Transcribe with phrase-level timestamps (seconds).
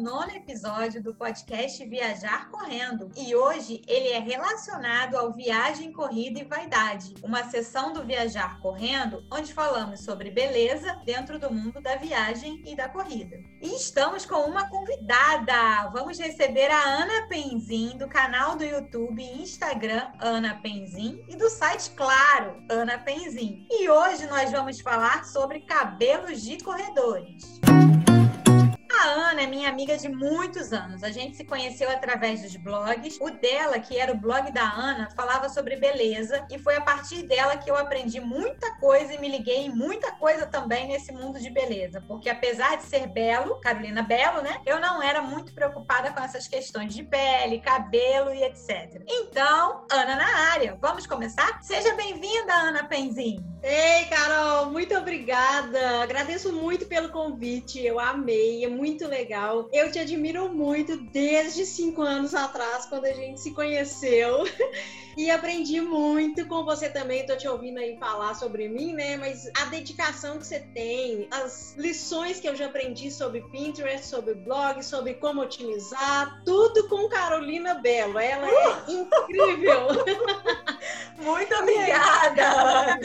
[0.00, 3.10] nono episódio do podcast Viajar Correndo.
[3.16, 9.24] E hoje ele é relacionado ao Viagem, Corrida e Vaidade, uma sessão do Viajar Correndo
[9.30, 13.36] onde falamos sobre beleza dentro do mundo da viagem e da corrida.
[13.60, 15.90] E estamos com uma convidada.
[15.92, 21.50] Vamos receber a Ana Penzin, do canal do YouTube e Instagram Ana Penzin e do
[21.50, 23.66] site Claro, Ana Penzin.
[23.70, 27.60] E hoje nós vamos falar sobre cabelos de corredores.
[28.98, 31.04] A Ana é minha amiga de muitos anos.
[31.04, 33.16] A gente se conheceu através dos blogs.
[33.20, 37.22] O dela, que era o blog da Ana, falava sobre beleza e foi a partir
[37.22, 41.38] dela que eu aprendi muita coisa e me liguei em muita coisa também nesse mundo
[41.38, 42.00] de beleza.
[42.08, 44.60] Porque apesar de ser belo, Carolina Belo, né?
[44.66, 49.00] Eu não era muito preocupada com essas questões de pele, cabelo e etc.
[49.06, 50.76] Então, Ana na área.
[50.80, 51.62] Vamos começar?
[51.62, 53.38] Seja bem-vinda, Ana Penzin.
[53.62, 54.70] Ei, Carol,
[55.28, 56.02] obrigada.
[56.02, 57.84] Agradeço muito pelo convite.
[57.84, 59.68] Eu amei, é muito legal.
[59.72, 64.44] Eu te admiro muito desde cinco anos atrás, quando a gente se conheceu.
[65.18, 67.26] E aprendi muito com você também.
[67.26, 69.16] Tô te ouvindo aí falar sobre mim, né?
[69.16, 74.34] Mas a dedicação que você tem, as lições que eu já aprendi sobre Pinterest, sobre
[74.34, 78.16] blog, sobre como otimizar, tudo com Carolina Belo.
[78.16, 78.92] Ela é uh!
[78.92, 79.88] incrível.
[81.18, 83.00] Muito obrigada!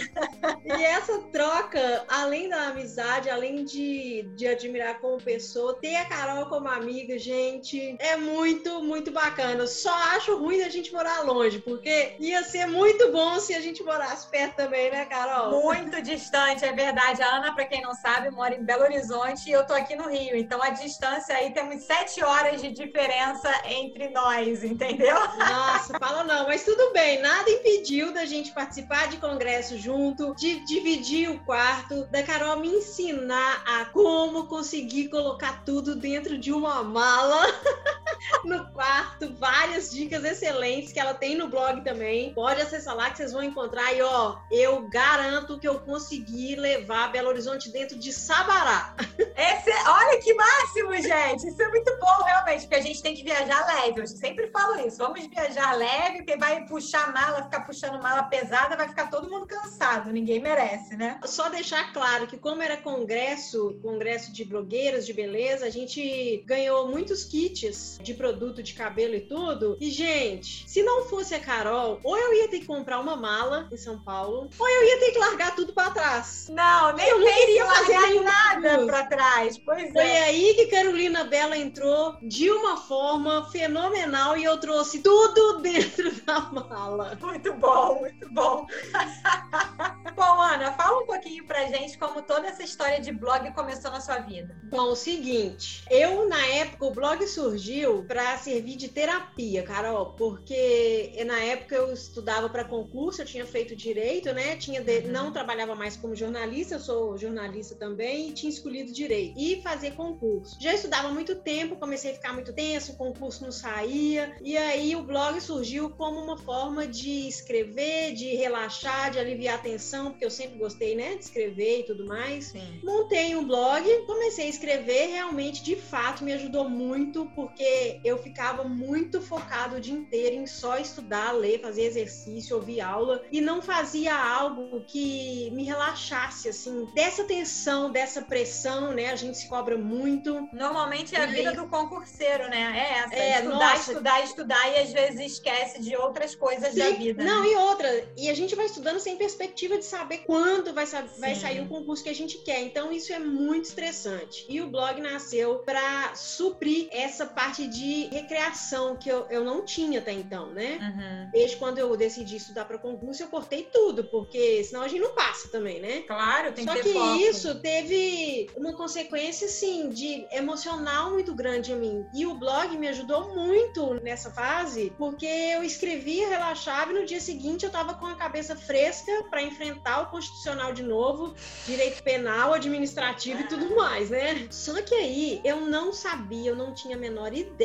[0.65, 6.45] E essa troca, além da amizade, além de, de admirar como pessoa, ter a Carol
[6.45, 9.65] como amiga, gente, é muito, muito bacana.
[9.65, 13.81] Só acho ruim a gente morar longe, porque ia ser muito bom se a gente
[13.83, 15.63] morasse perto também, né, Carol?
[15.63, 17.23] Muito distante, é verdade.
[17.23, 20.07] A Ana, para quem não sabe, mora em Belo Horizonte e eu tô aqui no
[20.07, 20.35] Rio.
[20.35, 25.15] Então a distância aí temos sete horas de diferença entre nós, entendeu?
[25.15, 30.63] Nossa, fala não, mas tudo bem, nada impediu da gente participar de congresso junto, de
[30.65, 36.83] dividir o quarto, da Carol me ensinar a como conseguir colocar tudo dentro de uma
[36.83, 37.41] mala
[38.43, 42.33] no quarto, várias dicas excelentes que ela tem no blog também.
[42.33, 43.93] Pode acessar lá que vocês vão encontrar.
[43.93, 48.95] E ó, eu garanto que eu consegui levar Belo Horizonte dentro de Sabará.
[49.35, 51.47] Esse, é, olha que máximo, gente.
[51.47, 54.01] Isso é muito bom, realmente, porque a gente tem que viajar leve.
[54.01, 54.97] Eu sempre falo isso.
[54.97, 59.47] Vamos viajar leve, porque vai puxar mala, ficar puxando mala pesada, vai ficar todo mundo
[59.47, 60.11] cansado.
[60.11, 61.19] Ninguém merece, né?
[61.25, 66.87] Só deixar claro que, como era congresso, congresso de blogueiras de beleza, a gente ganhou
[66.87, 69.77] muitos kits de produto de cabelo e tudo.
[69.79, 73.67] E, gente, se não fosse a Carol, ou eu ia ter que comprar uma mala
[73.71, 76.47] em São Paulo, ou eu ia ter que largar tudo para trás.
[76.49, 79.57] Não, nem eu não queria fazer nada para trás.
[79.57, 80.23] Pois Foi é.
[80.23, 86.41] aí que Carolina Bela entrou de uma forma fenomenal e eu trouxe tudo dentro da
[86.41, 87.17] mala.
[87.21, 88.65] Muito bom, muito bom.
[90.15, 94.01] bom, Ana, fala um pouquinho pra gente como toda essa história de blog começou na
[94.01, 94.55] sua vida.
[94.63, 101.23] Bom, o seguinte, eu na época o blog surgiu para servir de terapia, Carol, porque
[101.25, 104.55] na época época eu estudava para concurso, eu tinha feito direito, né?
[104.55, 104.99] Tinha de...
[104.99, 105.11] Uhum.
[105.11, 109.91] não trabalhava mais como jornalista, eu sou jornalista também e tinha escolhido direito e fazer
[109.91, 110.57] concurso.
[110.59, 114.95] Já estudava muito tempo, comecei a ficar muito tenso, o concurso não saía e aí
[114.95, 120.25] o blog surgiu como uma forma de escrever, de relaxar, de aliviar a tensão, porque
[120.25, 122.45] eu sempre gostei, né, de escrever e tudo mais.
[122.45, 122.79] Sim.
[122.83, 128.63] Montei um blog, comecei a escrever, realmente de fato me ajudou muito porque eu ficava
[128.63, 133.61] muito focado o dia inteiro em só estudar, ler, fazer exercício, ouvir aula e não
[133.61, 139.11] fazia algo que me relaxasse, assim, dessa tensão, dessa pressão, né?
[139.11, 140.47] A gente se cobra muito.
[140.53, 142.73] Normalmente é a vida do concurseiro, né?
[142.75, 143.15] É essa.
[143.15, 143.91] É, estudar, nossa.
[143.91, 146.79] estudar, estudar e às vezes esquece de outras coisas Sim.
[146.79, 147.23] da vida.
[147.23, 147.49] Não, né?
[147.49, 148.07] e outra.
[148.17, 150.85] E a gente vai estudando sem perspectiva de saber quando vai,
[151.17, 152.61] vai sair o concurso que a gente quer.
[152.61, 154.45] Então isso é muito estressante.
[154.47, 159.99] E o blog nasceu para suprir essa parte de recreação que eu, eu não tinha
[159.99, 160.77] até então, né?
[160.81, 165.01] Uhum desde quando eu decidi estudar para concurso, eu cortei tudo, porque senão a gente
[165.01, 166.01] não passa também, né?
[166.01, 171.33] Claro, tem Só que ter Só que isso teve uma consequência, assim, de emocional muito
[171.33, 172.05] grande a mim.
[172.13, 177.19] E o blog me ajudou muito nessa fase, porque eu escrevia, relaxava e no dia
[177.19, 181.33] seguinte eu tava com a cabeça fresca para enfrentar o constitucional de novo,
[181.65, 184.47] direito penal, administrativo e tudo mais, né?
[184.51, 187.62] Só que aí eu não sabia, eu não tinha a menor ideia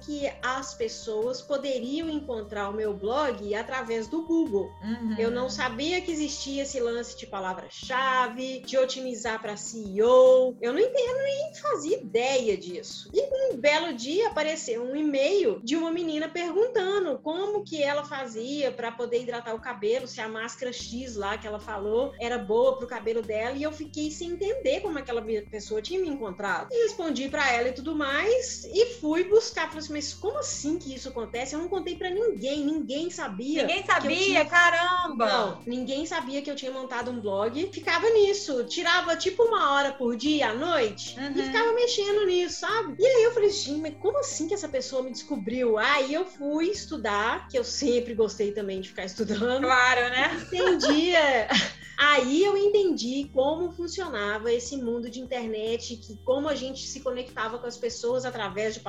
[0.00, 4.70] que as pessoas poderiam encontrar o meu blog blog através do Google.
[4.82, 5.16] Uhum.
[5.18, 10.56] Eu não sabia que existia esse lance de palavra-chave, de otimizar para CEO.
[10.60, 13.10] Eu não entendo nem fazia ideia disso.
[13.12, 18.70] E um belo dia apareceu um e-mail de uma menina perguntando como que ela fazia
[18.70, 22.76] para poder hidratar o cabelo, se a máscara X lá que ela falou era boa
[22.76, 26.68] pro cabelo dela e eu fiquei sem entender como aquela pessoa tinha me encontrado.
[26.70, 29.37] E respondi para ela e tudo mais e fui buscar.
[29.40, 31.54] Falei assim, mas como assim que isso acontece?
[31.54, 33.62] Eu não contei para ninguém, ninguém sabia.
[33.62, 34.44] Ninguém sabia, tinha...
[34.44, 35.26] caramba!
[35.26, 37.70] Não, ninguém sabia que eu tinha montado um blog.
[37.72, 41.32] Ficava nisso, tirava tipo uma hora por dia à noite uhum.
[41.36, 42.96] e ficava mexendo nisso, sabe?
[42.98, 45.78] E aí eu falei, gente, mas como assim que essa pessoa me descobriu?
[45.78, 49.62] Aí eu fui estudar, que eu sempre gostei também de ficar estudando.
[49.62, 50.46] Claro, né?
[50.46, 51.48] Entendia.
[51.98, 57.58] Aí eu entendi como funcionava esse mundo de internet, que como a gente se conectava
[57.58, 58.80] com as pessoas através de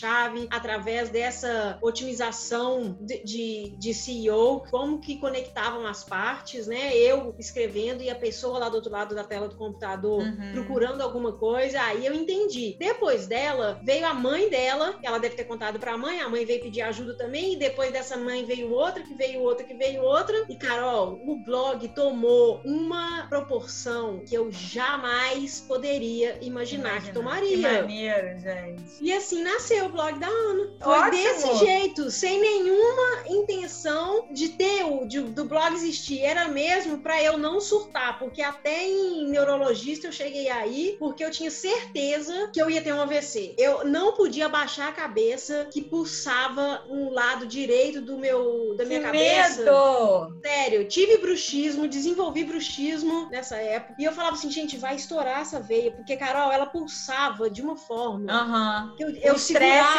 [0.00, 6.96] palavras-chave, através dessa otimização de, de, de, CEO, como que conectavam as partes, né?
[6.96, 10.52] Eu escrevendo e a pessoa lá do outro lado da tela do computador uhum.
[10.52, 11.80] procurando alguma coisa.
[11.80, 12.76] Aí eu entendi.
[12.78, 16.44] Depois dela, veio a mãe dela, ela deve ter contado para a mãe, a mãe
[16.44, 20.02] veio pedir ajuda também, e depois dessa mãe veio outra, que veio outra, que veio
[20.02, 20.44] outra.
[20.48, 27.56] E Carol, o blog tomou uma proporção que eu jamais poderia imaginar Imagina, que tomaria.
[27.56, 28.82] Que maneiro, gente.
[29.00, 30.70] E assim nasceu o blog da Ana.
[30.82, 31.10] Foi Ótimo.
[31.10, 36.20] desse jeito, sem nenhuma intenção de ter o de, do blog existir.
[36.20, 41.30] Era mesmo para eu não surtar, porque até em neurologista eu cheguei aí porque eu
[41.30, 43.54] tinha certeza que eu ia ter um AVC.
[43.58, 49.00] Eu não podia baixar a cabeça que pulsava um lado direito do meu da minha
[49.00, 49.62] que cabeça.
[49.62, 50.40] Medo!
[50.44, 53.94] Sério, tive bruxismo, desenvolvi bruxismo nessa época.
[53.98, 57.76] E eu falava assim, gente, vai estourar essa veia, porque Carol, ela pulsava de uma
[57.76, 58.32] forma.
[58.32, 58.96] Uhum.
[58.98, 59.38] Eu, eu o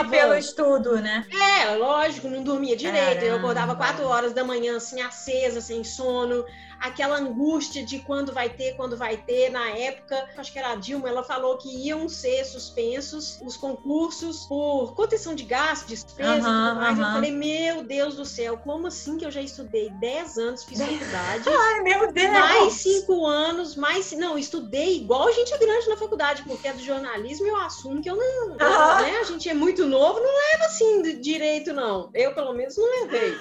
[0.09, 1.25] pelo estudo, né?
[1.31, 3.23] É, lógico, não dormia direito.
[3.23, 6.45] Eu acordava quatro horas da manhã, assim, acesa, sem sono
[6.79, 9.49] aquela angústia de quando vai ter, quando vai ter.
[9.49, 14.45] Na época, acho que era a Dilma, ela falou que iam ser suspensos os concursos
[14.45, 16.97] por contenção de gasto, despesa uhum, e tudo mais.
[16.97, 17.05] Uhum.
[17.05, 20.79] Eu falei, meu Deus do céu, como assim que eu já estudei 10 anos, fiz
[20.79, 21.43] faculdade?
[21.49, 22.31] Ai, meu Deus!
[22.31, 24.11] Mais 5 anos, mais.
[24.13, 28.15] Não, estudei igual gente grande na faculdade, porque é do jornalismo eu assumo que eu
[28.15, 28.49] não.
[28.49, 28.55] Uhum.
[28.55, 29.17] Né?
[29.19, 32.09] A gente é muito novo, não leva assim direito, não.
[32.13, 33.35] Eu, pelo menos, não levei.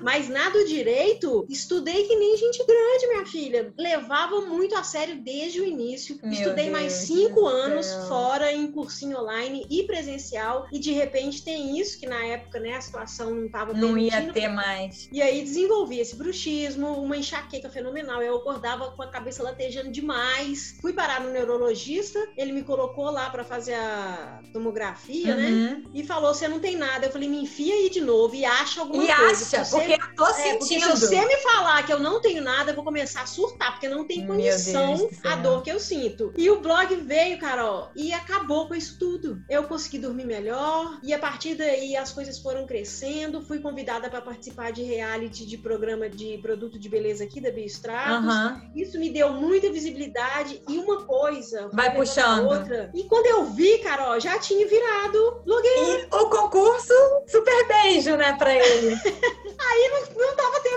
[0.00, 3.74] Mas nada do direito, estudei que nem gente grande grande, minha filha.
[3.78, 6.18] Levava muito a sério desde o início.
[6.22, 8.06] Meu Estudei Deus mais cinco anos céu.
[8.06, 10.66] fora em cursinho online e presencial.
[10.72, 14.32] E de repente tem isso, que na época, né, a situação não estava Não ia
[14.32, 15.08] ter mais.
[15.12, 18.22] E aí desenvolvi esse bruxismo, uma enxaqueca fenomenal.
[18.22, 20.78] Eu acordava com a cabeça latejando demais.
[20.80, 25.48] Fui parar no neurologista, ele me colocou lá para fazer a tomografia, né?
[25.48, 25.60] uhum.
[25.60, 25.82] né?
[25.94, 27.06] E falou: você não tem nada.
[27.06, 29.56] Eu falei, me enfia aí de novo e acha alguma e coisa.
[29.56, 30.58] E acha, porque, eu tô é, sentindo.
[30.58, 33.72] Porque se você me falar que eu não tenho nada, eu vou começar a surtar,
[33.72, 36.32] porque não tem condição a dor que eu sinto.
[36.36, 39.42] E o blog veio, Carol, e acabou com isso tudo.
[39.48, 43.42] Eu consegui dormir melhor, e a partir daí as coisas foram crescendo.
[43.42, 48.34] Fui convidada para participar de reality de programa de produto de beleza aqui da Biostratos.
[48.34, 48.70] Uhum.
[48.74, 52.46] Isso me deu muita visibilidade e uma coisa vai puxando.
[52.46, 52.90] Outra.
[52.94, 56.08] E quando eu vi, Carol, já tinha virado blogueira.
[56.10, 56.94] E o concurso,
[57.26, 58.94] super beijo, né, para ele.
[59.60, 60.69] Aí não, não tava tendo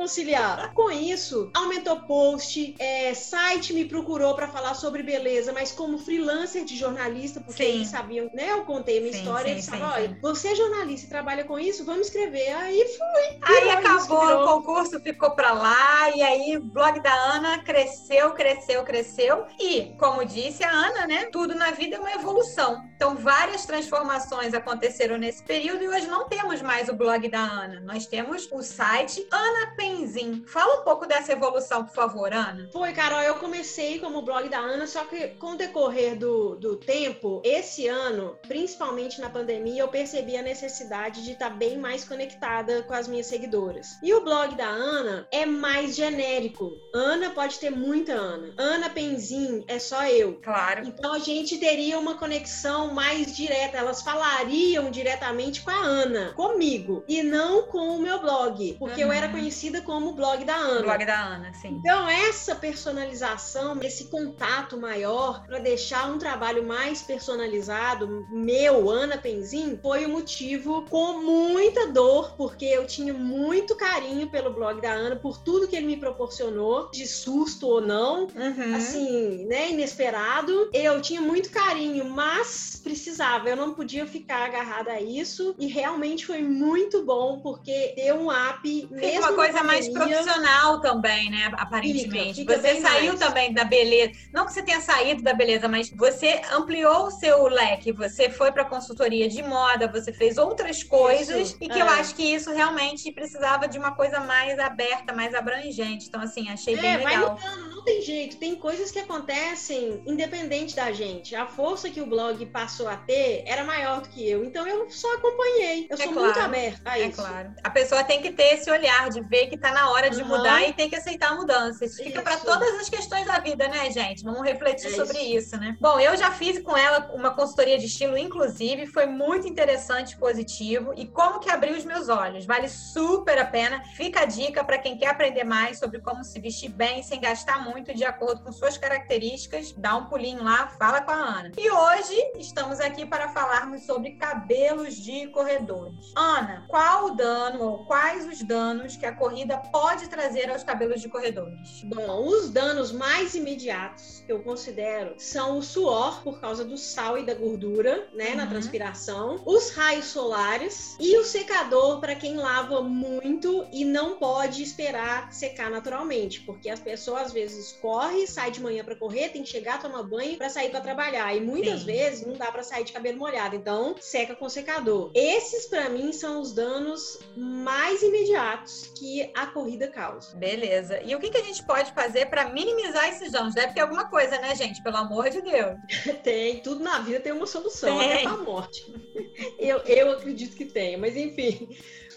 [0.00, 0.72] conciliar.
[0.72, 6.64] Com isso, aumentou post, é, site me procurou para falar sobre beleza, mas como freelancer
[6.64, 7.70] de jornalista, porque sim.
[7.70, 8.50] eles sabiam, né?
[8.50, 11.44] Eu contei a minha sim, história, sim, eles falaram, olha, você é jornalista e trabalha
[11.44, 12.50] com isso, vamos escrever.
[12.54, 13.38] Aí fui.
[13.42, 18.82] Aí acabou, o concurso ficou para lá, e aí o blog da Ana cresceu, cresceu,
[18.84, 19.44] cresceu.
[19.58, 21.26] E, como disse a Ana, né?
[21.26, 22.82] Tudo na vida é uma evolução.
[22.96, 27.80] Então, várias transformações aconteceram nesse período e hoje não temos mais o blog da Ana.
[27.80, 30.44] Nós temos o site Ana Penzin.
[30.46, 32.68] Fala um pouco dessa evolução, por favor, Ana.
[32.72, 36.76] Foi, Carol, eu comecei como blog da Ana, só que com o decorrer do, do
[36.76, 42.82] tempo, esse ano, principalmente na pandemia, eu percebi a necessidade de estar bem mais conectada
[42.84, 43.98] com as minhas seguidoras.
[44.02, 46.70] E o blog da Ana é mais genérico.
[46.94, 48.54] Ana pode ter muita Ana.
[48.56, 50.40] Ana Penzin é só eu.
[50.42, 50.86] Claro.
[50.86, 57.04] Então a gente teria uma conexão mais direta, elas falariam diretamente com a Ana, comigo,
[57.08, 59.08] e não com o meu blog, porque uhum.
[59.08, 59.32] eu era uhum.
[59.80, 60.82] Conhecida como blog da Ana.
[60.82, 61.80] Blog da Ana, sim.
[61.80, 69.78] Então, essa personalização, esse contato maior, para deixar um trabalho mais personalizado, meu, Ana Penzin,
[69.82, 75.16] foi o motivo com muita dor, porque eu tinha muito carinho pelo blog da Ana,
[75.16, 78.76] por tudo que ele me proporcionou, de susto ou não, uhum.
[78.76, 80.70] assim, né, inesperado.
[80.72, 86.26] Eu tinha muito carinho, mas precisava, eu não podia ficar agarrada a isso e realmente
[86.26, 91.50] foi muito bom porque deu um up mesmo uma coisa mais profissional também, né?
[91.58, 92.40] Aparentemente.
[92.40, 93.18] Fica, fica você saiu mais.
[93.18, 94.12] também da beleza.
[94.32, 97.92] Não que você tenha saído da beleza, mas você ampliou o seu leque.
[97.92, 101.82] Você foi para consultoria de moda, você fez outras coisas Isso, e que é.
[101.82, 106.06] eu acho que isso realmente precisava de uma coisa mais aberta, mais abrangente.
[106.08, 107.30] Então, assim, achei bem É, vai legal.
[107.30, 108.36] mudando, não tem jeito.
[108.38, 111.34] Tem coisas que acontecem independente da gente.
[111.34, 114.44] A força que o blog passou a ter era maior do que eu.
[114.44, 115.86] Então eu só acompanhei.
[115.90, 117.16] Eu É sou claro, muito aberta a É isso.
[117.16, 117.54] claro.
[117.62, 120.28] A pessoa tem que ter esse olhar de ver que tá na hora de Aham.
[120.36, 121.84] mudar e tem que aceitar a mudança.
[121.84, 122.44] Isso fica para Isso.
[122.46, 124.24] todas as questões da vida, né, gente?
[124.24, 125.56] Vamos refletir É sobre isso.
[125.58, 125.76] né?
[125.80, 130.92] Bom, eu já fiz com ela uma consultoria de estilo, inclusive, foi muito interessante, positivo.
[130.96, 132.44] E como que abriu os meus olhos?
[132.46, 133.82] Vale super a pena.
[133.96, 137.62] Fica a dica para quem quer aprender mais sobre como se vestir bem sem gastar
[137.64, 139.72] muito de acordo com suas características.
[139.76, 141.52] Dá um pulinho lá, fala com a Ana.
[141.56, 146.12] E hoje estamos aqui para falarmos sobre cabelos de corredores.
[146.16, 151.00] Ana, qual o dano ou quais os danos que a corrida pode trazer aos cabelos
[151.00, 151.82] de corredores?
[151.84, 157.18] Bom, os danos mais imediatos que eu considero são o suor por causa do sal
[157.18, 158.50] e da gordura, né, na Uhum.
[158.50, 165.32] transpiração, os raios solares e o secador para quem lava muito e não pode esperar
[165.32, 169.48] secar naturalmente, porque as pessoas às vezes correm, sai de manhã para correr, tem que
[169.48, 171.86] chegar, tomar banho para sair para trabalhar e muitas Sim.
[171.86, 175.10] vezes não dá para sair de cabelo molhado, então seca com secador.
[175.14, 180.36] Esses para mim são os danos mais imediatos que a corrida causa.
[180.36, 181.00] Beleza.
[181.02, 183.54] E o que, que a gente pode fazer para minimizar esses danos?
[183.54, 184.82] Deve ter alguma coisa, né, gente?
[184.82, 185.78] Pelo amor de Deus.
[186.22, 188.12] Tem, tudo na vida tem uma solução, Tem.
[188.12, 188.92] até pra morte.
[189.58, 191.68] Eu, eu acredito que tem, mas enfim.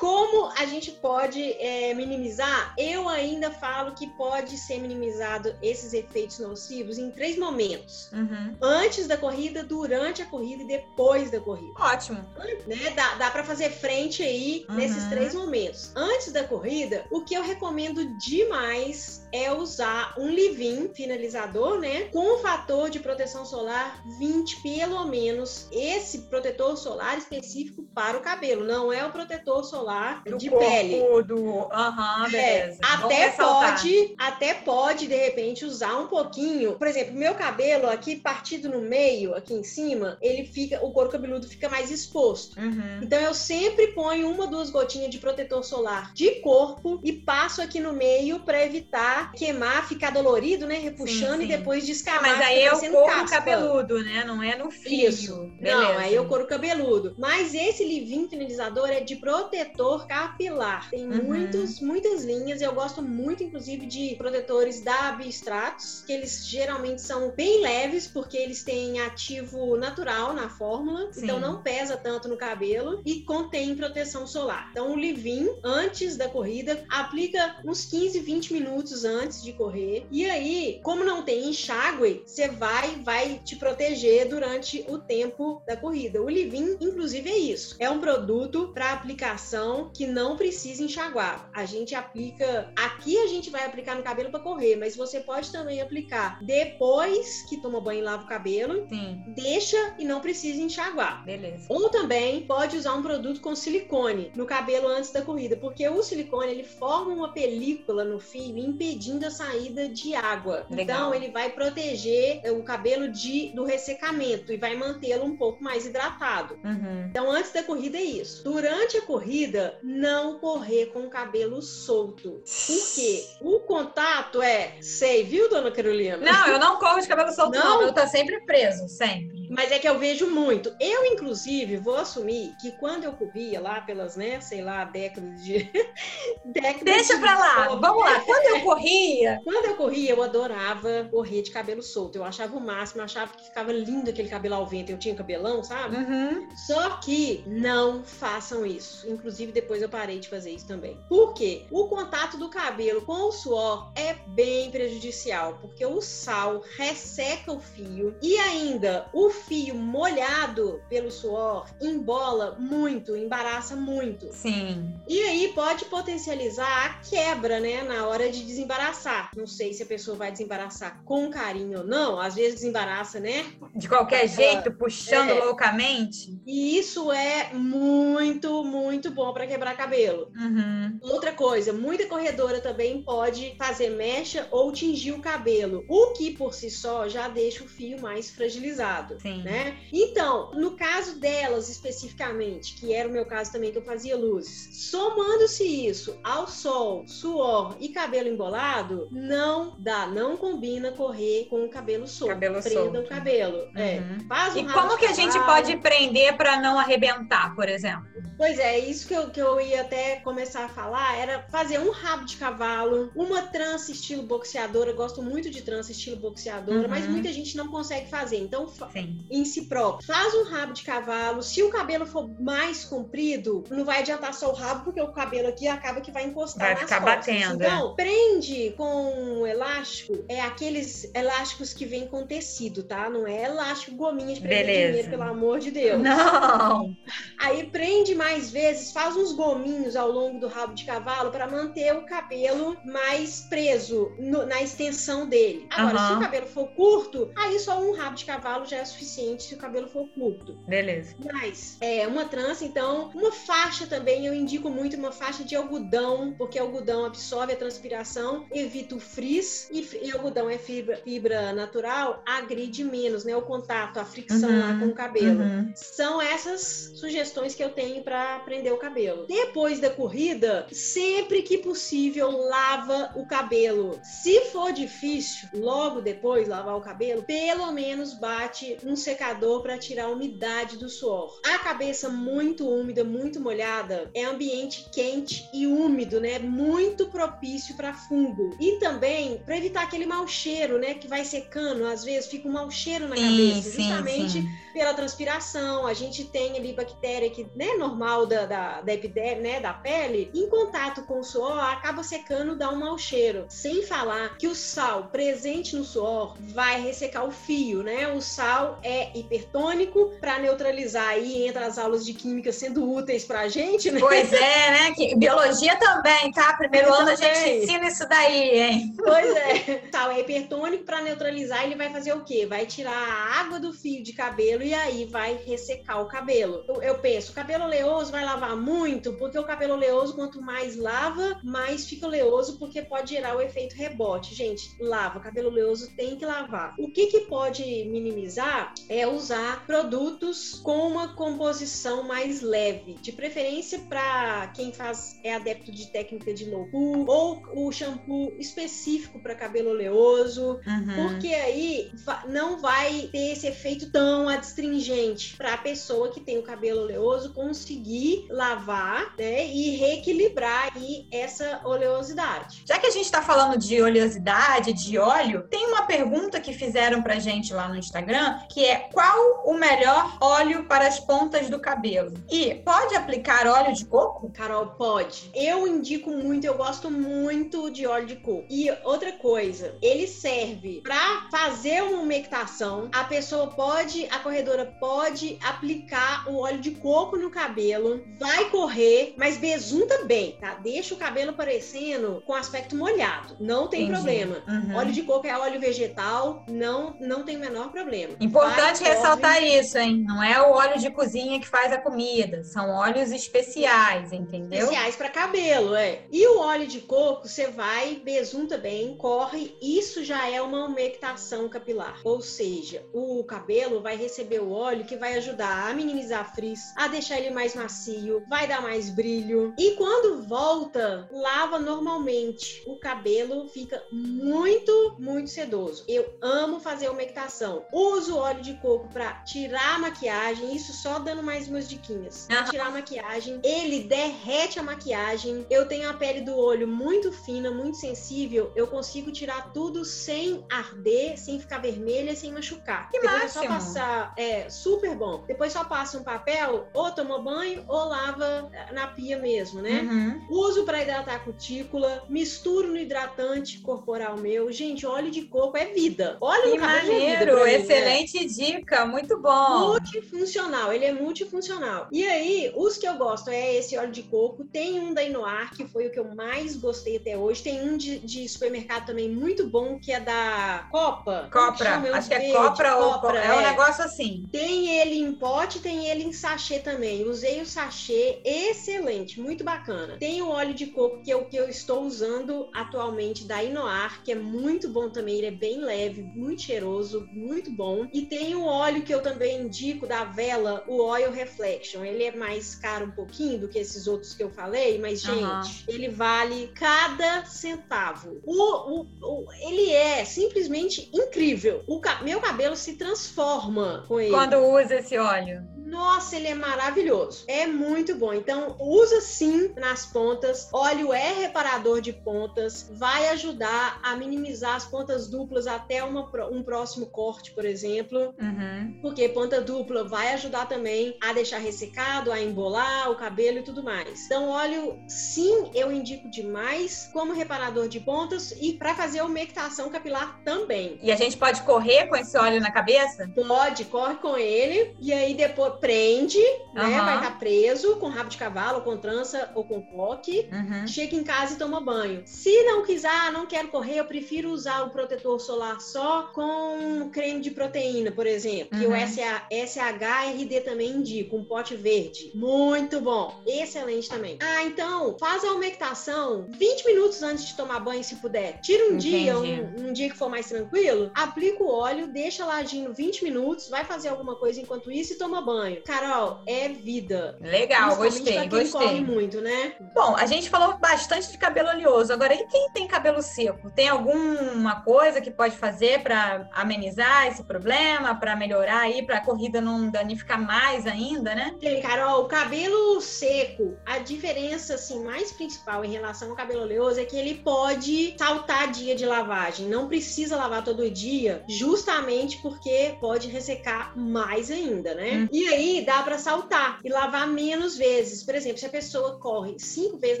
[0.02, 2.74] Como a gente pode é, minimizar?
[2.76, 8.56] Eu ainda falo que pode ser minimizado esses efeitos nocivos em três momentos: Uhum.
[8.60, 11.72] antes da corrida, durante a corrida e depois da corrida.
[11.78, 12.18] Ótimo.
[12.66, 12.90] Né?
[12.96, 14.74] Dá, dá para fazer frente aí Uhum.
[14.74, 15.92] nesses três momentos.
[15.94, 22.08] Antes da corrida, o que eu recomendo demais é usar um leave-in finalizador, né?
[22.12, 25.68] Com um fator de proteção solar 20, pelo menos.
[25.70, 29.91] Esse protetor solar específico para o cabelo, não é o protetor solar
[30.26, 31.22] Do de corpo, pele.
[31.24, 31.68] Do...
[31.72, 32.78] Aham, É, beleza.
[32.82, 36.72] Vamos até pode, até pode de repente usar um pouquinho.
[36.76, 41.10] Por exemplo, meu cabelo aqui partido no meio, aqui em cima, ele fica, o couro
[41.10, 42.58] cabeludo fica mais exposto.
[42.58, 43.00] Uhum.
[43.02, 47.80] Então eu sempre ponho uma, duas gotinhas de protetor solar de corpo e passo aqui
[47.80, 50.78] no meio para evitar queimar, ficar dolorido, né?
[50.78, 51.56] Repuxando Sim, e sim.
[51.56, 52.22] depois Ah, descamar.
[52.22, 53.36] mas fica aí é o couro caspa.
[53.36, 54.24] cabeludo, né?
[54.24, 55.08] Não é no fio.
[55.08, 55.34] Isso.
[55.60, 55.80] Beleza.
[55.82, 57.14] Não, aí é o couro cabeludo.
[57.18, 59.71] Mas esse leave-in finalizador é de protetor
[60.06, 60.90] capilar.
[60.90, 61.22] Tem Uhum.
[61.24, 62.60] muitos, muitas linhas.
[62.60, 68.36] Eu gosto muito, inclusive, de protetores da Bistratos, que eles geralmente são bem leves, porque
[68.36, 71.12] eles têm ativo natural na fórmula.
[71.12, 71.24] Sim.
[71.24, 74.68] Então não pesa tanto no cabelo e contém proteção solar.
[74.70, 80.06] Então o leave-in, antes da corrida, aplica uns 15, 20 minutos antes de correr.
[80.10, 85.76] E aí, como não tem enxágue, você vai vai te proteger durante o tempo da
[85.76, 86.20] corrida.
[86.22, 87.76] O leave-in, inclusive, é isso.
[87.78, 89.61] É um produto para aplicação
[89.94, 91.48] que não precisa enxaguar.
[91.54, 95.50] A gente aplica aqui a gente vai aplicar no cabelo para correr, mas você pode
[95.50, 98.86] também aplicar depois que toma banho e lava o cabelo.
[98.88, 101.24] Sim, Deixa e não precisa enxaguar.
[101.24, 101.66] beleza.
[101.68, 106.02] Ou também pode usar um produto com silicone no cabelo antes da corrida, porque o
[106.02, 110.66] silicone ele forma uma película no fio impedindo a saída de água.
[110.70, 110.82] Legal.
[110.82, 115.86] Então ele vai proteger o cabelo de, do ressecamento e vai mantê-lo um pouco mais
[115.86, 116.54] hidratado.
[116.64, 117.06] Uhum.
[117.10, 118.42] Então antes da corrida é isso.
[118.44, 119.51] Durante a corrida,
[119.82, 122.42] não correr com o cabelo solto.
[122.66, 123.24] Por quê?
[123.40, 126.16] O contato é, sei, viu, dona Carolina?
[126.16, 127.80] Não, eu não corro de cabelo solto, não.
[127.80, 127.82] Não?
[127.82, 129.41] Eu tô sempre preso, sempre.
[129.52, 130.74] Mas é que eu vejo muito.
[130.80, 135.70] Eu, inclusive, vou assumir que quando eu corria lá pelas, né, sei lá, décadas de.
[136.44, 137.68] décadas Deixa de pra lá.
[137.76, 138.20] Vamos lá.
[138.20, 142.16] Quando eu corria, Quando eu corria, eu adorava correr de cabelo solto.
[142.16, 144.90] Eu achava o máximo, eu achava que ficava lindo aquele cabelo ao vento.
[144.90, 145.96] Eu tinha cabelão, sabe?
[145.96, 146.48] uhum.
[146.56, 149.08] Só que não façam isso.
[149.08, 150.98] Inclusive, depois eu parei de fazer isso também.
[151.08, 151.66] Por quê?
[151.70, 157.60] O contato do cabelo com o suor é bem prejudicial, porque o sal resseca o
[157.60, 164.32] fio e ainda o fio molhado pelo suor embola muito, embaraça muito.
[164.32, 164.92] sim.
[165.08, 169.30] E aí pode potencializar a quebra, né, na hora de desembaraçar.
[169.36, 172.18] Não sei se a pessoa vai desembaraçar com carinho ou não.
[172.18, 173.44] Às vezes desembaraça, né?
[173.74, 175.44] De qualquer jeito, puxando É.
[175.44, 176.40] loucamente.
[176.46, 180.30] E isso é muito, muito bom para quebrar cabelo.
[180.36, 180.98] Uhum.
[181.02, 186.54] Outra coisa, muita corredora também pode fazer mecha ou tingir o cabelo, o que por
[186.54, 189.18] si só já deixa o fio mais fragilizado.
[189.22, 189.42] Sim.
[189.42, 189.76] Né?
[189.92, 194.90] Então, no caso delas especificamente, que era o meu caso também, que eu fazia luzes,
[194.90, 201.68] somando-se isso ao sol, suor e cabelo embolado, não dá, não combina correr com o
[201.68, 202.32] cabelo solto.
[202.32, 202.98] Cabelo Prenda solto.
[202.98, 203.68] o cabelo.
[203.76, 203.98] É.
[203.98, 204.16] Uhum.
[204.22, 204.24] É.
[204.28, 208.06] Faz um e como que a gente pode prender para não arrebentar, por exemplo?
[208.36, 211.90] Pois é, isso que eu, que eu ia até começar a falar era fazer um
[211.92, 214.90] rabo de cavalo, uma trança estilo boxeadora.
[214.90, 216.88] Eu gosto muito de trança estilo boxeadora, uhum.
[216.88, 218.38] mas muita gente não consegue fazer.
[218.38, 219.11] Então, Sim.
[219.30, 221.42] Em si próprio, faz um rabo de cavalo.
[221.42, 225.48] Se o cabelo for mais comprido, não vai adiantar só o rabo, porque o cabelo
[225.48, 227.34] aqui acaba que vai encostar vai nas ficar costas.
[227.34, 227.64] batendo.
[227.64, 227.94] Então, é.
[227.94, 233.08] prende com um elástico, é aqueles elásticos que vem com tecido, tá?
[233.08, 234.88] Não é elástico gominha de prender Beleza.
[234.88, 236.00] dinheiro, pelo amor de Deus.
[236.00, 236.96] Não!
[237.38, 241.94] Aí prende mais vezes, faz uns gominhos ao longo do rabo de cavalo para manter
[241.94, 245.66] o cabelo mais preso no, na extensão dele.
[245.70, 246.08] Agora, uhum.
[246.08, 249.54] se o cabelo for curto, aí só um rabo de cavalo já é suficiente se
[249.54, 250.54] o cabelo for curto.
[250.66, 251.14] Beleza.
[251.32, 256.34] Mas, é, uma trança, então, uma faixa também, eu indico muito uma faixa de algodão,
[256.38, 262.22] porque algodão absorve a transpiração, evita o frizz, e, e algodão é fibra, fibra natural,
[262.26, 263.36] agride menos, né?
[263.36, 264.60] O contato, a fricção uhum.
[264.60, 265.42] lá com o cabelo.
[265.42, 265.72] Uhum.
[265.74, 269.26] São essas sugestões que eu tenho para prender o cabelo.
[269.26, 273.98] Depois da corrida, sempre que possível, lava o cabelo.
[274.02, 280.04] Se for difícil, logo depois lavar o cabelo, pelo menos bate um secador para tirar
[280.04, 281.40] a umidade do suor.
[281.44, 286.38] A cabeça muito úmida, muito molhada, é ambiente quente e úmido, né?
[286.38, 288.56] Muito propício para fungo.
[288.60, 292.52] E também para evitar aquele mau cheiro, né, que vai secando, às vezes fica um
[292.52, 294.48] mau cheiro na sim, cabeça, sim, justamente sim.
[294.72, 295.86] pela transpiração.
[295.86, 300.30] A gente tem ali bactéria que, né, normal da, da, da epiderme, né, da pele,
[300.34, 303.46] em contato com o suor, acaba secando, dá um mau cheiro.
[303.48, 308.08] Sem falar que o sal presente no suor vai ressecar o fio, né?
[308.12, 313.48] O sal é hipertônico para neutralizar aí entre as aulas de química sendo úteis pra
[313.48, 314.00] gente, né?
[314.00, 314.92] Pois é, né?
[314.94, 316.54] Que biologia também, tá?
[316.54, 317.30] Primeiro Eu ano também.
[317.30, 318.94] a gente ensina isso daí, hein?
[318.96, 319.82] Pois é.
[319.92, 322.46] Sal é hipertônico para neutralizar, ele vai fazer o quê?
[322.46, 326.64] Vai tirar a água do fio de cabelo e aí vai ressecar o cabelo.
[326.68, 330.76] Eu, eu penso, o cabelo oleoso vai lavar muito, porque o cabelo oleoso, quanto mais
[330.76, 334.34] lava, mais fica oleoso, porque pode gerar o efeito rebote.
[334.34, 336.74] Gente, lava, cabelo oleoso tem que lavar.
[336.78, 343.78] O que, que pode minimizar é usar produtos com uma composição mais leve, de preferência
[343.88, 349.34] para quem faz é adepto de técnica de low pool, ou o shampoo específico para
[349.34, 351.08] cabelo oleoso, uhum.
[351.08, 351.90] porque aí
[352.28, 357.32] não vai ter esse efeito tão adstringente para a pessoa que tem o cabelo oleoso
[357.32, 362.62] conseguir lavar, né, e reequilibrar aí essa oleosidade.
[362.66, 367.02] Já que a gente está falando de oleosidade, de óleo, tem uma pergunta que fizeram
[367.02, 371.58] pra gente lá no Instagram, que é qual o melhor óleo para as pontas do
[371.58, 372.12] cabelo?
[372.30, 374.30] E pode aplicar óleo de coco?
[374.30, 375.30] Carol, pode.
[375.34, 378.44] Eu indico muito, eu gosto muito de óleo de coco.
[378.48, 382.88] E outra coisa, ele serve para fazer uma umectação.
[382.92, 389.14] A pessoa pode, a corredora pode aplicar o óleo de coco no cabelo, vai correr,
[389.16, 390.54] mas besunta bem, tá?
[390.54, 393.36] Deixa o cabelo parecendo com aspecto molhado.
[393.40, 394.00] Não tem Entendi.
[394.00, 394.42] problema.
[394.46, 394.76] Uhum.
[394.76, 398.14] Óleo de coco é óleo vegetal, não, não tem o menor problema.
[398.20, 400.04] Importante vai, ressaltar isso, hein?
[400.06, 404.60] Não é o óleo de cozinha que faz a comida, são óleos especiais, entendeu?
[404.60, 406.00] Especiais para cabelo, é.
[406.10, 411.48] E o óleo de coco, você vai, besunta bem, corre, isso já é uma umectação
[411.48, 412.00] capilar.
[412.04, 416.88] Ou seja, o cabelo vai receber o óleo que vai ajudar a minimizar frizz, a
[416.88, 419.54] deixar ele mais macio, vai dar mais brilho.
[419.58, 422.62] E quando volta, lava normalmente.
[422.66, 425.84] O cabelo fica muito, muito sedoso.
[425.88, 427.64] Eu amo fazer umectação.
[427.72, 432.26] Uso óleo de coco para tirar a maquiagem, isso só dando mais umas diquinhas.
[432.26, 435.46] Pra tirar a maquiagem, ele derrete a maquiagem.
[435.50, 438.52] Eu tenho a pele do olho muito fina, muito sensível.
[438.54, 442.90] Eu consigo tirar tudo sem arder, sem ficar vermelha, sem machucar.
[442.90, 443.44] Que Depois máximo.
[443.44, 445.24] é só passar, é super bom.
[445.26, 449.80] Depois só passa um papel, ou toma banho, ou lava na pia mesmo, né?
[449.82, 450.26] Uhum.
[450.30, 454.50] Uso para hidratar a cutícula, misturo no hidratante corporal meu.
[454.52, 456.16] Gente, óleo de coco é vida.
[456.20, 457.44] Óleo que no cabelo maneiro, é vida.
[457.44, 458.58] Mim, excelente né?
[458.58, 459.70] dica, muito bom.
[459.70, 461.88] Multifuncional, ele é multifuncional.
[461.90, 464.44] E aí, os que eu gosto é esse óleo de coco.
[464.44, 467.42] Tem um da Inoar, que foi o que eu mais gostei até hoje.
[467.42, 471.28] Tem um de, de supermercado também muito bom, que é da Copa.
[471.32, 473.18] Copra, acho que é Copra ou Copra.
[473.18, 474.26] É, é um negócio assim.
[474.30, 477.08] Tem ele em pote, tem ele em sachê também.
[477.08, 479.96] Usei o sachê, excelente, muito bacana.
[479.98, 484.02] Tem o óleo de coco, que é o que eu estou usando atualmente da Inoar,
[484.02, 485.16] que é muito bom também.
[485.18, 487.86] Ele é bem leve, muito cheiroso, muito bom.
[487.92, 491.82] E tem o óleo que eu também indico da vela, o Oil Reflection.
[491.82, 495.22] Ele é mais caro um pouquinho do que esses outros que eu falei, mas, gente,
[495.22, 495.64] uhum.
[495.66, 498.20] ele vale cada centavo.
[498.22, 501.64] O, o, o, ele é simplesmente incrível.
[501.66, 504.10] O meu cabelo se transforma com ele.
[504.10, 505.42] Quando usa esse óleo.
[505.72, 507.24] Nossa, ele é maravilhoso.
[507.26, 508.12] É muito bom.
[508.12, 510.50] Então, usa sim nas pontas.
[510.52, 512.70] Óleo é reparador de pontas.
[512.74, 518.01] Vai ajudar a minimizar as pontas duplas até uma, um próximo corte, por exemplo.
[518.20, 518.78] Uhum.
[518.80, 523.62] Porque ponta dupla vai ajudar também a deixar ressecado, a embolar o cabelo e tudo
[523.62, 524.06] mais.
[524.06, 530.20] Então, óleo, sim, eu indico demais como reparador de pontas e para fazer umectação capilar
[530.24, 530.78] também.
[530.82, 533.10] E a gente pode correr com esse óleo na cabeça?
[533.14, 534.74] Pode, corre com ele.
[534.80, 536.54] E aí depois prende, uhum.
[536.54, 536.80] né?
[536.80, 540.28] Vai estar preso com rabo de cavalo, com trança ou com coque.
[540.32, 540.66] Uhum.
[540.66, 542.02] Chega em casa e toma banho.
[542.06, 546.90] Se não quiser, ah, não quero correr, eu prefiro usar o protetor solar só com
[546.90, 548.58] creme de proteína, por exemplo.
[548.58, 548.60] Uhum.
[548.60, 552.10] Que o SHRD também indica, um pote verde.
[552.14, 553.20] Muito bom.
[553.26, 554.18] Excelente também.
[554.20, 558.40] Ah, então, faz a umectação 20 minutos antes de tomar banho, se puder.
[558.40, 558.90] Tira um Entendi.
[558.90, 563.04] dia, um, um dia que for mais tranquilo, aplica o óleo, deixa lá agindo 20
[563.04, 565.62] minutos, vai fazer alguma coisa enquanto isso e toma banho.
[565.62, 567.18] Carol, é vida.
[567.20, 568.50] Legal, gostei, gostei.
[568.50, 569.54] corre muito, né?
[569.74, 571.92] Bom, a gente falou bastante de cabelo oleoso.
[571.92, 573.50] Agora, e quem tem cabelo seco?
[573.50, 579.04] Tem alguma coisa que pode fazer para amenizar esse problema, para melhorar aí, para a
[579.04, 581.34] corrida não danificar mais ainda, né?
[581.40, 586.80] Tem, Carol, o cabelo seco, a diferença assim mais principal em relação ao cabelo oleoso
[586.80, 592.76] é que ele pode saltar dia de lavagem, não precisa lavar todo dia, justamente porque
[592.80, 594.92] pode ressecar mais ainda, né?
[594.92, 595.08] Hum.
[595.12, 598.02] E aí dá para saltar e lavar menos vezes.
[598.02, 600.00] Por exemplo, se a pessoa corre cinco vezes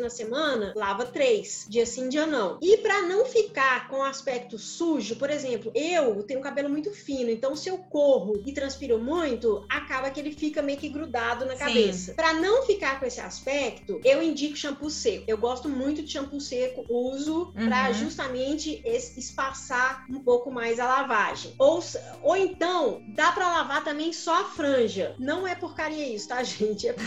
[0.00, 2.58] na semana, lava três, dia sim, dia não.
[2.62, 7.56] E para não ficar com aspecto sujo, por exemplo, eu tenho cabelo muito fino, então
[7.56, 12.14] se eu corro e transpiro muito, acaba que ele fica meio que grudado na cabeça.
[12.14, 15.24] Para não ficar com esse aspecto, eu indico shampoo seco.
[15.26, 17.68] Eu gosto muito de shampoo seco, uso uhum.
[17.68, 21.54] para justamente espaçar um pouco mais a lavagem.
[21.58, 21.82] Ou,
[22.22, 25.14] ou então, dá para lavar também só a franja.
[25.18, 26.88] Não é porcaria isso, tá, gente?
[26.88, 27.06] É, por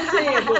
[0.00, 0.54] exemplo,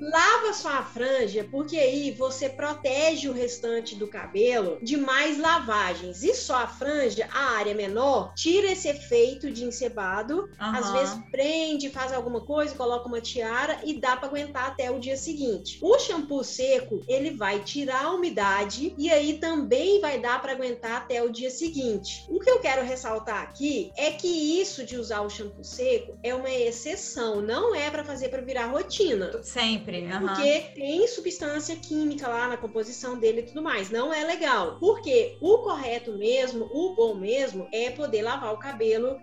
[0.00, 6.22] lava sua franja, porque aí você protege o restante do cabelo de mais lavagens.
[6.22, 10.42] E só a franja, a área menor, tira esse efeito de encebado.
[10.42, 10.48] Uhum.
[10.58, 15.00] Às vezes prende, faz alguma coisa, coloca uma tiara e dá para aguentar até o
[15.00, 15.78] dia seguinte.
[15.82, 20.96] O shampoo seco, ele vai tirar a umidade e aí também vai dar para aguentar
[20.98, 22.24] até o dia seguinte.
[22.28, 26.34] O que eu quero ressaltar aqui é que isso de usar o shampoo seco é
[26.34, 29.42] uma exceção, não é para fazer para virar rotina.
[29.42, 30.02] Sempre.
[30.02, 30.20] Uhum.
[30.20, 33.90] Porque tem substância química lá na composição dele e tudo mais.
[33.90, 34.78] Não é legal.
[34.78, 38.67] Porque o correto mesmo, o bom mesmo, é poder lavar o cabelo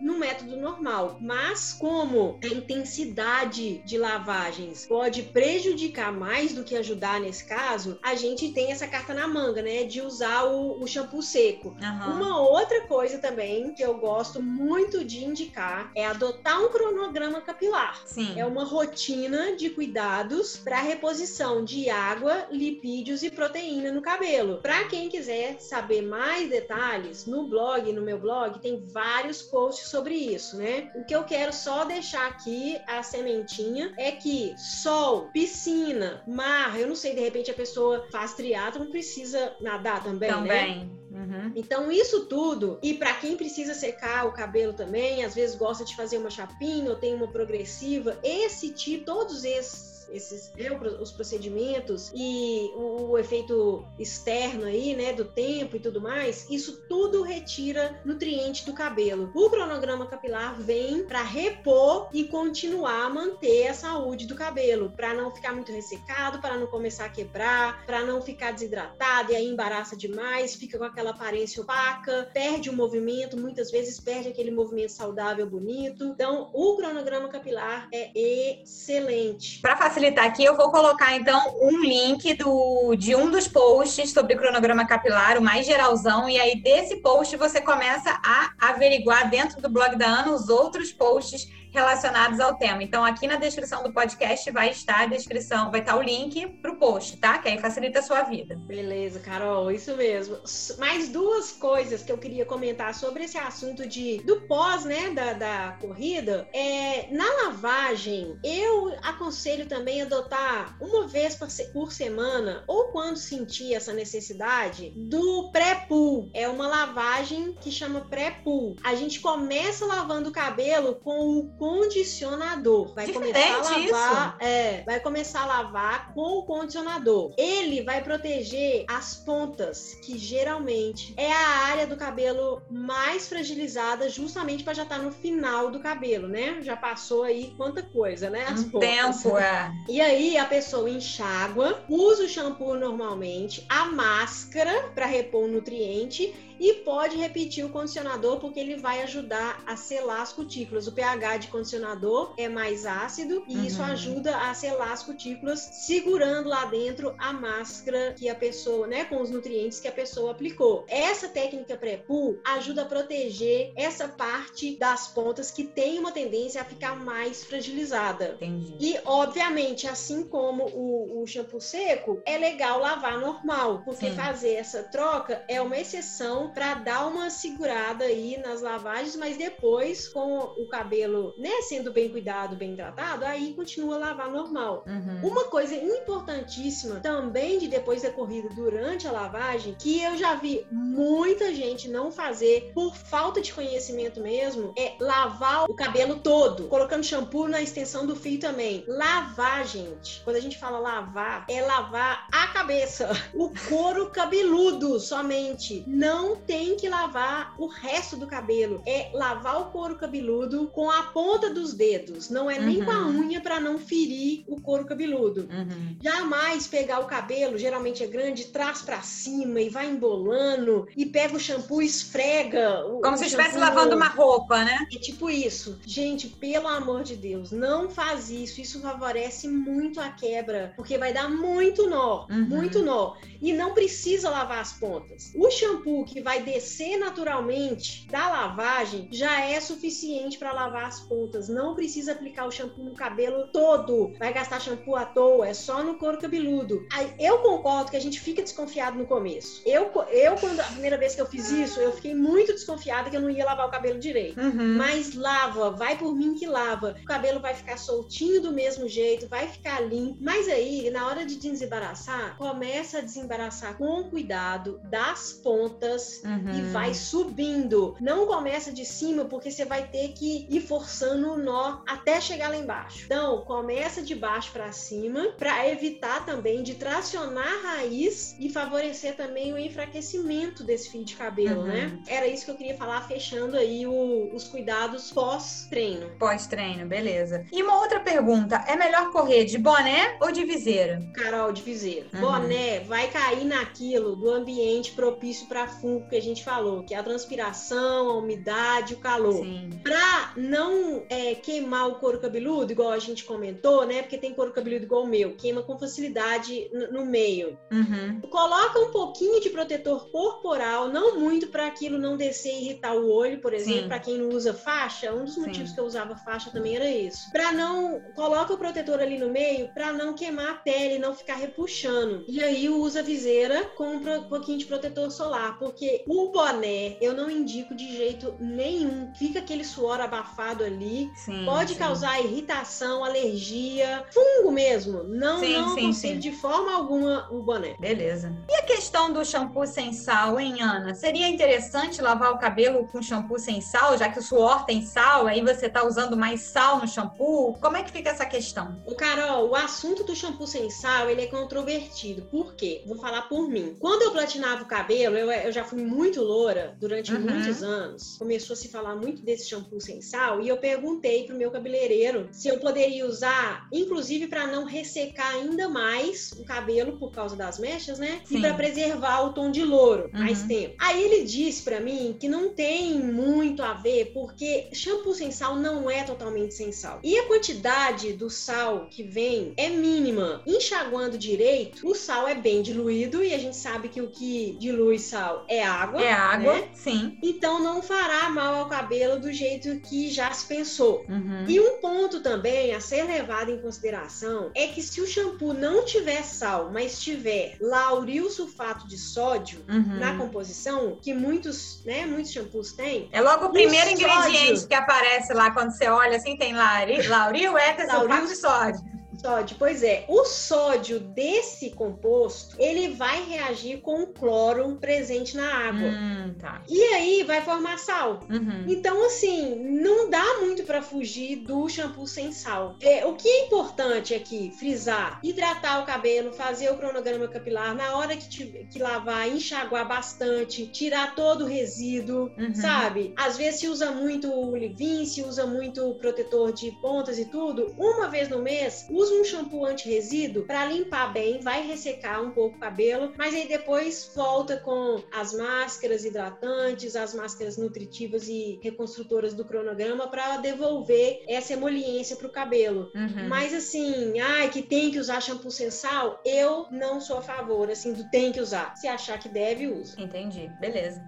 [0.01, 1.17] no método normal.
[1.19, 8.15] Mas como a intensidade de lavagens pode prejudicar mais do que ajudar nesse caso, a
[8.15, 9.83] gente tem essa carta na manga, né?
[9.83, 11.75] De usar o, o shampoo seco.
[11.81, 12.13] Uhum.
[12.13, 18.01] Uma outra coisa também que eu gosto muito de indicar é adotar um cronograma capilar.
[18.05, 18.39] Sim.
[18.39, 24.57] É uma rotina de cuidados para reposição de água, lipídios e proteína no cabelo.
[24.61, 30.15] Para quem quiser saber mais detalhes, no blog, no meu blog, tem vários posts sobre
[30.15, 30.91] isso, né?
[30.95, 36.87] O que eu quero só deixar aqui a sementinha é que sol, piscina, mar, eu
[36.87, 40.47] não sei, de repente a pessoa faz triatlo, não precisa nadar também, também.
[40.47, 40.67] né?
[40.67, 41.05] Também.
[41.15, 41.53] Uhum.
[41.55, 45.95] Então, isso tudo, e para quem precisa secar o cabelo também, às vezes gosta de
[45.95, 50.51] fazer uma chapinha ou tem uma progressiva, esse tipo, todos esses esses
[50.99, 56.81] os procedimentos e o, o, efeito externo aí, né, do tempo e tudo mais, isso
[56.87, 59.31] tudo retira nutriente do cabelo.
[59.33, 65.13] O cronograma capilar vem para repor e continuar a manter a saúde do cabelo, para
[65.13, 69.47] não ficar muito ressecado, para não começar a quebrar, para não ficar desidratado e aí
[69.47, 74.91] embaraça demais, fica com aquela aparência opaca, perde o movimento, muitas vezes perde aquele movimento
[74.91, 76.03] saudável, bonito.
[76.03, 79.61] Então, o cronograma capilar é excelente.
[79.61, 84.35] Para facilitar aqui, eu vou colocar então um link do, de um dos posts sobre
[84.35, 89.69] cronograma capilar, o mais geralzão, e aí desse post você começa a averiguar dentro do
[89.69, 92.81] blog da Ana os outros posts relacionados ao tema.
[92.81, 96.77] Então, aqui na descrição do podcast vai estar a descrição, vai estar o link pro
[96.77, 97.37] post, tá?
[97.37, 98.55] Que aí facilita a sua vida.
[98.55, 100.37] Beleza, Carol, isso mesmo.
[100.79, 105.33] Mais duas coisas que eu queria comentar sobre esse assunto de do pós, né, da,
[105.33, 106.47] da corrida.
[106.53, 111.37] É, na lavagem, eu aconselho também adotar uma vez
[111.73, 116.29] por semana, ou quando sentir essa necessidade, do pré-pool.
[116.33, 118.77] É uma lavagem que chama pré-pool.
[118.83, 122.93] A gente começa lavando o cabelo com o condicionador.
[122.93, 124.47] Vai Diferente começar a lavar, isso.
[124.47, 127.33] é, vai começar a lavar com o condicionador.
[127.35, 134.63] Ele vai proteger as pontas, que geralmente é a área do cabelo mais fragilizada, justamente
[134.63, 136.61] para já estar tá no final do cabelo, né?
[136.61, 138.45] Já passou aí quanta coisa, né?
[138.47, 139.23] As um pontas.
[139.23, 139.73] tempo, é.
[139.89, 146.31] E aí a pessoa enxágua, usa o shampoo normalmente, a máscara para repor o nutriente
[146.59, 150.87] e pode repetir o condicionador porque ele vai ajudar a selar as cutículas.
[150.87, 153.65] O pH de condicionador é mais ácido e uhum.
[153.65, 159.05] isso ajuda a selar as cutículas, segurando lá dentro a máscara que a pessoa, né,
[159.05, 160.85] com os nutrientes que a pessoa aplicou.
[160.87, 166.65] Essa técnica pré-pool ajuda a proteger essa parte das pontas que tem uma tendência a
[166.65, 168.37] ficar mais fragilizada.
[168.41, 168.75] Entendi.
[168.79, 174.15] E, obviamente, assim como o, o shampoo seco, é legal lavar normal, porque Sim.
[174.15, 180.07] fazer essa troca é uma exceção para dar uma segurada aí nas lavagens, mas depois,
[180.07, 184.83] com o cabelo, né, sendo bem cuidado, bem tratado, aí continua a lavar normal.
[184.87, 185.29] Uhum.
[185.29, 190.65] Uma coisa importantíssima também de depois da corrida, durante a lavagem, que eu já vi
[190.71, 197.03] muita gente não fazer por falta de conhecimento mesmo, é lavar o cabelo todo, colocando
[197.03, 198.83] shampoo na extensão do fio também.
[198.87, 200.21] Lavar, gente.
[200.23, 205.83] Quando a gente fala lavar, é lavar a cabeça, o couro cabeludo somente.
[205.87, 208.81] Não tem que lavar o resto do cabelo.
[208.85, 212.29] É lavar o couro cabeludo com a ponta dos dedos.
[212.29, 212.65] Não é uhum.
[212.65, 213.21] nem com a uhum.
[213.21, 215.47] unha para não ferir o couro cabeludo.
[215.51, 215.97] Uhum.
[216.01, 221.35] Jamais pegar o cabelo, geralmente é grande, traz para cima e vai embolando e pega
[221.35, 222.85] o shampoo e esfrega.
[222.85, 224.85] O, Como o se estivesse lavando uma roupa, né?
[224.93, 225.79] É tipo isso.
[225.85, 228.61] Gente, pelo amor de Deus, não faz isso.
[228.61, 232.45] Isso favorece muito a quebra, porque vai dar muito nó, uhum.
[232.47, 233.15] muito nó.
[233.41, 235.31] E não precisa lavar as pontas.
[235.35, 241.47] O shampoo que vai descer naturalmente da lavagem já é suficiente para lavar as pontas.
[241.47, 244.11] Não precisa aplicar o shampoo no cabelo todo.
[244.17, 246.83] Vai gastar shampoo à toa, é só no couro cabeludo.
[246.91, 249.61] Aí, eu concordo que a gente fica desconfiado no começo.
[249.67, 253.15] Eu, eu, quando a primeira vez que eu fiz isso, eu fiquei muito desconfiada que
[253.15, 254.41] eu não ia lavar o cabelo direito.
[254.41, 254.77] Uhum.
[254.77, 256.95] Mas lava, vai por mim que lava.
[257.03, 260.17] O cabelo vai ficar soltinho do mesmo jeito, vai ficar limpo.
[260.19, 266.57] Mas aí, na hora de desembaraçar, começa a desembaraçar com cuidado das pontas uhum.
[266.57, 267.95] e vai subindo.
[267.99, 272.49] Não começa de cima, porque você vai ter que ir forçando o nó até chegar
[272.49, 273.03] lá embaixo.
[273.05, 279.15] Então, começa de baixo para cima, para evitar também de tracionar a raiz e favorecer
[279.15, 281.67] também o enfraquecimento desse fio de cabelo, uhum.
[281.67, 281.99] né?
[282.07, 286.09] Era isso que eu queria falar, fechando aí o, os cuidados pós-treino.
[286.19, 287.45] Pós-treino, beleza.
[287.51, 291.01] E uma outra pergunta: é melhor correr de boné ou de viseira?
[291.13, 292.07] Carol, de viseira.
[292.13, 292.21] Uhum.
[292.21, 296.97] Boné vai cair naquilo do ambiente propício para fungo que a gente falou, que é
[296.97, 299.45] a transpiração, a umidade, o calor.
[299.83, 304.01] Para não é, queimar o couro cabeludo, igual a gente comentou, né?
[304.01, 307.57] Porque tem couro cabeludo igual o meu, queima com facilidade no, meio.
[307.71, 308.21] Uhum.
[308.29, 313.09] Coloca um pouquinho de protetor corporal, não muito para aquilo não descer e irritar o
[313.09, 315.13] olho, por exemplo, para quem não usa faixa.
[315.13, 315.75] Um dos motivos Sim.
[315.75, 317.31] que eu usava faixa também era isso.
[317.31, 321.35] Para não coloca o protetor ali no meio para não queimar a pele, não ficar
[321.35, 322.25] repuxando.
[322.27, 327.29] E aí usa viseira com um pouquinho de protetor solar, porque o boné eu não
[327.29, 329.11] indico de jeito nenhum.
[329.15, 331.11] Fica aquele suor abafado ali.
[331.15, 331.79] Sim, pode sim.
[331.79, 335.03] causar irritação, alergia, fungo mesmo.
[335.03, 336.19] Não, sim, não sim, sim.
[336.19, 337.75] de forma alguma o boné.
[337.79, 338.35] Beleza.
[338.49, 340.93] E a questão do shampoo sem sal, hein, Ana?
[340.93, 345.27] Seria interessante lavar o cabelo com shampoo sem sal, já que o suor tem sal,
[345.27, 347.53] aí você tá usando mais sal no shampoo?
[347.59, 348.81] Como é que fica essa questão?
[348.85, 352.23] O Carol, o assunto do shampoo sem sal, ele é controvertido.
[352.23, 352.83] Por quê?
[352.85, 353.75] Vou falar por mim.
[353.79, 357.21] Quando eu platinava o cabelo, eu, eu já fui muito loura durante uhum.
[357.21, 358.17] muitos anos.
[358.17, 362.27] Começou a se falar muito desse shampoo sem sal e eu perguntei pro meu cabeleireiro
[362.31, 367.59] se eu poderia usar, inclusive para não ressecar ainda mais o cabelo por causa das
[367.59, 368.21] mechas, né?
[368.25, 368.37] Sim.
[368.37, 370.19] E para preservar o tom de louro uhum.
[370.19, 370.75] mais tempo.
[370.79, 375.55] Aí ele disse para mim que não tem muito a ver porque shampoo sem sal
[375.55, 376.99] não é totalmente sem sal.
[377.03, 380.41] E a quantidade do sal que vem é mínima.
[380.45, 384.99] Enxaguando direito, o sal é bem diluído e a gente sabe que o que dilui
[384.99, 385.74] sal é água.
[386.01, 386.69] É água, né?
[386.73, 387.17] sim.
[387.21, 391.05] Então não fará mal ao cabelo do jeito que já se pensou.
[391.09, 391.45] Uhum.
[391.47, 395.85] E um ponto também a ser levado em consideração é que se o shampoo não
[395.85, 399.99] tiver sal, mas tiver lauril sulfato de sódio uhum.
[399.99, 403.09] na composição, que muitos, né, muitos shampoos têm.
[403.11, 407.87] É logo o primeiro ingrediente que aparece lá quando você olha assim, tem lauril, é
[407.87, 409.55] sulfato de sódio sódio.
[409.57, 415.89] Pois é, o sódio desse composto, ele vai reagir com o cloro presente na água.
[415.89, 416.61] Hum, tá.
[416.69, 418.19] E aí vai formar sal.
[418.29, 418.65] Uhum.
[418.67, 422.75] Então, assim, não dá muito para fugir do shampoo sem sal.
[422.79, 427.97] É, o que é importante aqui, frisar, hidratar o cabelo, fazer o cronograma capilar, na
[427.97, 432.53] hora que, te, que lavar, enxaguar bastante, tirar todo o resíduo, uhum.
[432.53, 433.11] sabe?
[433.17, 437.73] Às vezes se usa muito o leave-in, se usa muito protetor de pontas e tudo.
[437.77, 442.57] Uma vez no mês, usa um shampoo anti-resíduo para limpar bem, vai ressecar um pouco
[442.57, 449.33] o cabelo, mas aí depois volta com as máscaras hidratantes, as máscaras nutritivas e reconstrutoras
[449.33, 452.91] do cronograma para devolver essa emoliência para o cabelo.
[452.95, 453.27] Uhum.
[453.27, 457.69] Mas assim, ai, que tem que usar shampoo sem sal, eu não sou a favor,
[457.69, 458.75] assim, do tem que usar.
[458.75, 459.99] Se achar que deve, usa.
[459.99, 460.49] Entendi.
[460.59, 461.03] Beleza.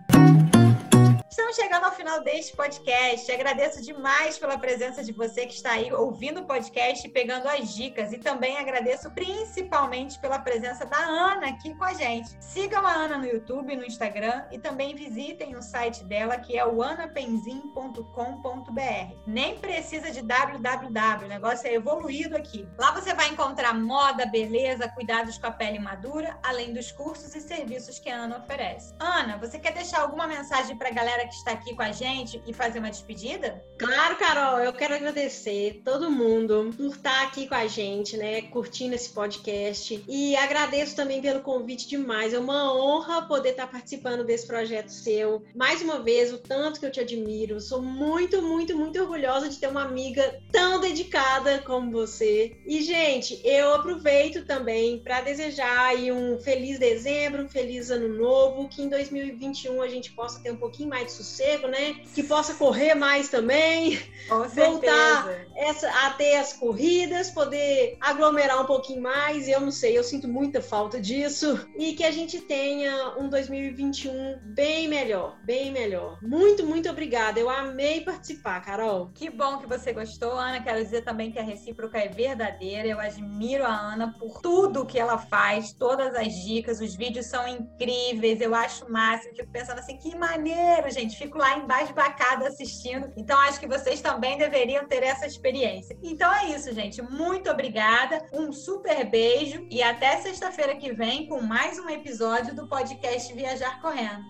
[1.30, 3.30] Estamos chegando ao final deste podcast.
[3.30, 7.76] Agradeço demais pela presença de você que está aí ouvindo o podcast e pegando as
[7.76, 8.14] dicas.
[8.14, 12.30] E também agradeço principalmente pela presença da Ana aqui com a gente.
[12.40, 16.66] Sigam a Ana no YouTube, no Instagram e também visitem o site dela que é
[16.66, 19.16] o anapenzin.com.br.
[19.28, 22.68] Nem precisa de www, o negócio é evoluído aqui.
[22.80, 27.42] Lá você vai encontrar moda, beleza, cuidados com a pele madura, além dos cursos e
[27.42, 28.96] serviços que a Ana oferece.
[28.98, 32.42] Ana, você quer deixar alguma mensagem para a galera que está aqui com a gente
[32.46, 33.64] e fazer uma despedida?
[33.78, 38.96] Claro, Carol, eu quero agradecer todo mundo por estar aqui com a gente, né, curtindo
[38.96, 42.34] esse podcast e agradeço também pelo convite demais.
[42.34, 45.44] É uma honra poder estar participando desse projeto seu.
[45.56, 47.60] Mais uma vez, o tanto que eu te admiro.
[47.60, 52.58] Sou muito, muito, muito orgulhosa de ter uma amiga tão dedicada como você.
[52.66, 58.68] E, gente, eu aproveito também para desejar aí um feliz dezembro, um feliz ano novo,
[58.68, 61.96] que em 2021 a gente possa ter um pouquinho mais de sossego, né?
[62.14, 68.66] Que possa correr mais também, Com voltar essa, a ter as corridas, poder aglomerar um
[68.66, 69.48] pouquinho mais.
[69.48, 71.68] Eu não sei, eu sinto muita falta disso.
[71.76, 76.20] E que a gente tenha um 2021 bem melhor, bem melhor.
[76.22, 77.40] Muito, muito obrigada.
[77.40, 79.10] Eu amei participar, Carol.
[79.14, 80.62] Que bom que você gostou, Ana.
[80.62, 82.88] Quero dizer também que a recíproca é verdadeira.
[82.88, 87.48] Eu admiro a Ana por tudo que ela faz, todas as dicas, os vídeos são
[87.48, 88.42] incríveis.
[88.42, 89.36] Eu acho máximo.
[89.36, 91.18] Fico pensando assim, que maneiro, gente.
[91.18, 93.12] Fico lá embaixo bacada assistindo.
[93.16, 95.98] Então, acho que vocês também deveriam ter essa experiência.
[96.02, 97.02] Então é isso, gente.
[97.02, 98.26] Muito obrigada.
[98.34, 103.80] Um super beijo e até sexta-feira que vem com mais um episódio do podcast Viajar
[103.82, 104.26] Correndo.